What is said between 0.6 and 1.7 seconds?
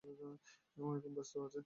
ও এখন ব্যস্ত আছে।